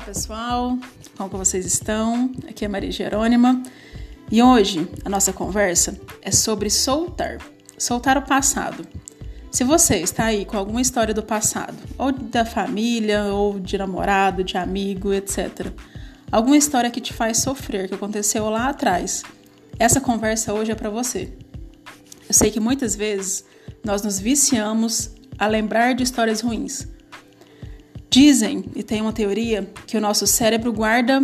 [0.00, 0.78] Olá pessoal,
[1.14, 2.32] como vocês estão?
[2.48, 3.62] Aqui é Maria Jerônima
[4.30, 7.36] e hoje a nossa conversa é sobre soltar,
[7.76, 8.82] soltar o passado.
[9.50, 14.42] Se você está aí com alguma história do passado, ou da família, ou de namorado,
[14.42, 15.70] de amigo, etc.,
[16.32, 19.22] alguma história que te faz sofrer, que aconteceu lá atrás,
[19.78, 21.30] essa conversa hoje é para você.
[22.26, 23.44] Eu sei que muitas vezes
[23.84, 26.88] nós nos viciamos a lembrar de histórias ruins
[28.10, 31.22] Dizem, e tem uma teoria, que o nosso cérebro guarda,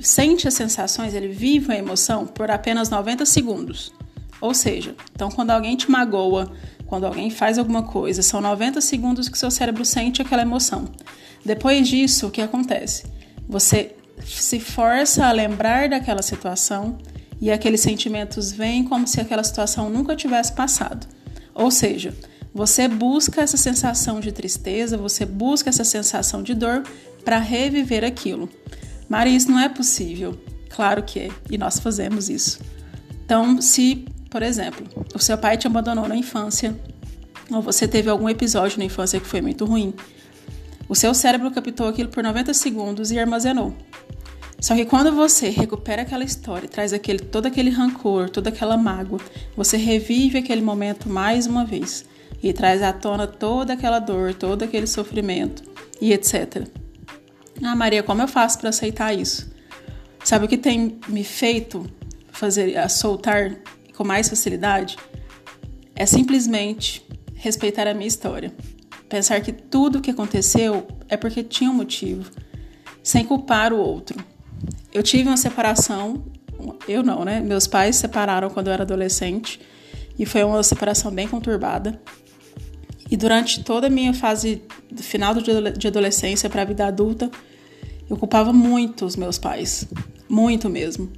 [0.00, 3.92] sente as sensações, ele vive a emoção por apenas 90 segundos.
[4.40, 6.50] Ou seja, então quando alguém te magoa,
[6.86, 10.86] quando alguém faz alguma coisa, são 90 segundos que seu cérebro sente aquela emoção.
[11.44, 13.04] Depois disso, o que acontece?
[13.48, 16.98] Você se força a lembrar daquela situação
[17.40, 21.06] e aqueles sentimentos vêm como se aquela situação nunca tivesse passado.
[21.54, 22.14] Ou seja,
[22.56, 26.82] você busca essa sensação de tristeza, você busca essa sensação de dor
[27.22, 28.48] para reviver aquilo.
[29.10, 30.40] Maria, isso não é possível.
[30.70, 32.58] Claro que é, e nós fazemos isso.
[33.22, 36.74] Então, se, por exemplo, o seu pai te abandonou na infância,
[37.50, 39.92] ou você teve algum episódio na infância que foi muito ruim,
[40.88, 43.74] o seu cérebro captou aquilo por 90 segundos e armazenou.
[44.58, 49.20] Só que quando você recupera aquela história, traz aquele, todo aquele rancor, toda aquela mágoa,
[49.54, 52.06] você revive aquele momento mais uma vez
[52.42, 55.62] e traz à tona toda aquela dor, todo aquele sofrimento
[56.00, 56.66] e etc.
[57.62, 59.50] Ah, Maria, como eu faço para aceitar isso?
[60.22, 61.86] Sabe o que tem me feito
[62.30, 63.56] fazer a soltar
[63.96, 64.96] com mais facilidade?
[65.94, 68.52] É simplesmente respeitar a minha história.
[69.08, 72.30] Pensar que tudo o que aconteceu é porque tinha um motivo,
[73.02, 74.18] sem culpar o outro.
[74.92, 76.24] Eu tive uma separação,
[76.88, 77.40] eu não, né?
[77.40, 79.60] Meus pais se separaram quando eu era adolescente
[80.18, 82.00] e foi uma separação bem conturbada.
[83.10, 87.30] E durante toda a minha fase do final de adolescência para a vida adulta,
[88.08, 89.86] eu culpava muito os meus pais,
[90.28, 91.10] muito mesmo.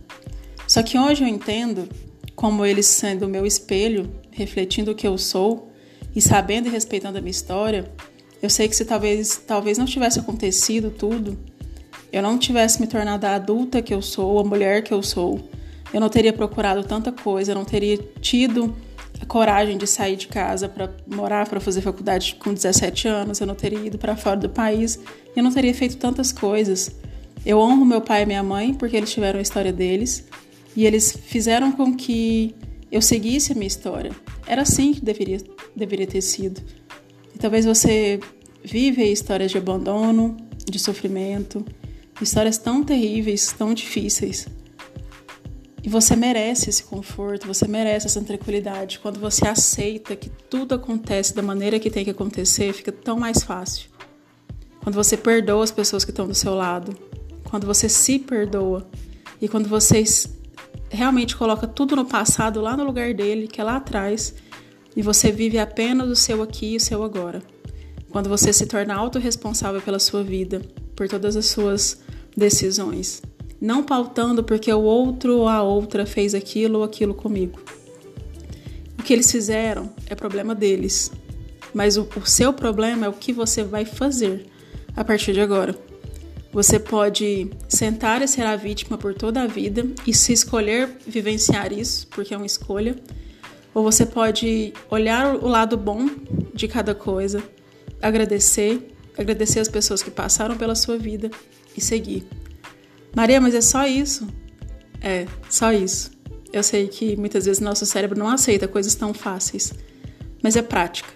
[0.67, 1.89] Só que hoje eu entendo
[2.35, 5.73] como eles sendo o meu espelho, refletindo o que eu sou
[6.15, 7.91] e sabendo e respeitando a minha história,
[8.41, 11.39] eu sei que se talvez, talvez não tivesse acontecido tudo,
[12.13, 15.41] eu não tivesse me tornado a adulta que eu sou, a mulher que eu sou,
[15.93, 18.77] eu não teria procurado tanta coisa, eu não teria tido
[19.29, 23.55] coragem de sair de casa para morar, para fazer faculdade com 17 anos, eu não
[23.55, 24.99] teria ido para fora do país,
[25.37, 26.91] eu não teria feito tantas coisas.
[27.47, 30.27] Eu honro meu pai e minha mãe porque eles tiveram a história deles
[30.75, 32.55] e eles fizeram com que
[32.91, 34.11] eu seguisse a minha história.
[34.47, 35.39] Era assim que deveria,
[35.77, 36.61] deveria ter sido.
[37.35, 38.19] E talvez você
[38.65, 41.65] vive histórias de abandono, de sofrimento,
[42.21, 44.49] histórias tão terríveis, tão difíceis.
[45.89, 48.99] E você merece esse conforto, você merece essa tranquilidade.
[48.99, 53.43] Quando você aceita que tudo acontece da maneira que tem que acontecer, fica tão mais
[53.43, 53.89] fácil.
[54.83, 56.95] Quando você perdoa as pessoas que estão do seu lado,
[57.43, 58.87] quando você se perdoa
[59.41, 60.05] e quando você
[60.91, 64.35] realmente coloca tudo no passado, lá no lugar dele, que é lá atrás,
[64.95, 67.43] e você vive apenas o seu aqui e o seu agora.
[68.11, 70.61] Quando você se torna autorresponsável pela sua vida,
[70.95, 71.99] por todas as suas
[72.37, 73.23] decisões
[73.61, 77.61] não pautando porque o outro ou a outra fez aquilo ou aquilo comigo.
[78.99, 81.11] O que eles fizeram é problema deles,
[81.75, 84.47] mas o, o seu problema é o que você vai fazer
[84.97, 85.77] a partir de agora.
[86.53, 91.73] Você pode sentar e ser a vítima por toda a vida e se escolher vivenciar
[91.73, 92.97] isso, porque é uma escolha,
[93.75, 96.09] ou você pode olhar o lado bom
[96.55, 97.43] de cada coisa,
[98.01, 101.31] agradecer, agradecer as pessoas que passaram pela sua vida
[101.77, 102.27] e seguir.
[103.15, 104.27] Maria, mas é só isso?
[105.01, 106.11] É, só isso.
[106.53, 109.73] Eu sei que muitas vezes nosso cérebro não aceita coisas tão fáceis,
[110.43, 111.09] mas é prática.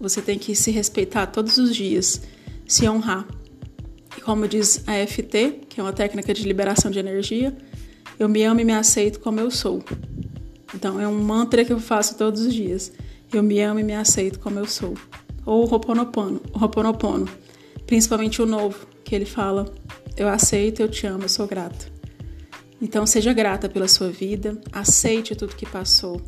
[0.00, 2.22] Você tem que se respeitar todos os dias,
[2.66, 3.26] se honrar.
[4.16, 7.54] E como diz a FT, que é uma técnica de liberação de energia,
[8.18, 9.84] eu me amo e me aceito como eu sou.
[10.74, 12.92] Então é um mantra que eu faço todos os dias.
[13.32, 14.94] Eu me amo e me aceito como eu sou.
[15.44, 17.28] Ou o Ho'oponopono, o Ho'oponopono,
[17.90, 19.66] principalmente o novo, que ele fala
[20.16, 21.86] eu aceito, eu te amo, eu sou grata.
[22.80, 26.20] Então seja grata pela sua vida, aceite tudo que passou.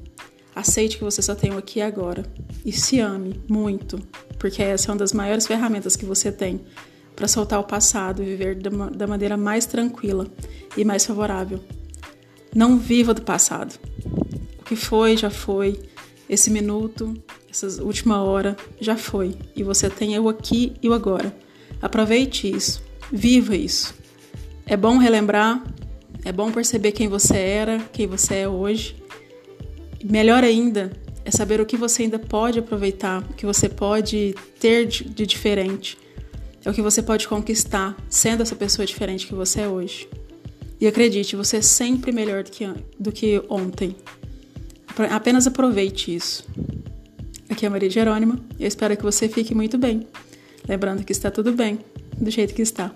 [0.57, 2.25] Aceite que você só tem o aqui e agora.
[2.65, 4.01] E se ame muito,
[4.41, 6.61] porque essa é uma das maiores ferramentas que você tem
[7.15, 10.27] para soltar o passado e viver da maneira mais tranquila
[10.77, 11.61] e mais favorável.
[12.53, 13.79] Não viva do passado.
[14.59, 15.81] O que foi, já foi.
[16.29, 17.15] Esse minuto,
[17.49, 19.37] essa última hora, já foi.
[19.55, 21.33] E você tem o aqui e o agora.
[21.83, 22.83] Aproveite isso.
[23.13, 23.95] Viva isso.
[24.65, 25.63] É bom relembrar,
[26.25, 28.97] é bom perceber quem você era, quem você é hoje.
[30.03, 30.93] Melhor ainda
[31.25, 35.99] é saber o que você ainda pode aproveitar, o que você pode ter de, diferente.
[36.65, 40.09] é o que você pode conquistar sendo essa pessoa diferente que você é hoje.
[40.81, 42.67] E acredite, você é sempre melhor do que,
[42.99, 43.95] do que ontem.
[45.11, 46.45] Apenas aproveite isso.
[47.49, 48.41] Aqui é a Maria Jerônima.
[48.59, 50.07] Eu espero que você fique muito bem.
[50.69, 51.79] Lembrando que está tudo bem,
[52.17, 52.93] do jeito que está.